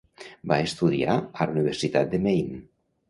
[0.51, 2.63] Va estudiar a la Universitat de Maine.